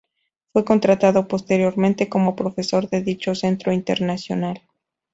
[0.51, 4.63] Fue contratado posteriormente como profesor de dicho centro internacional.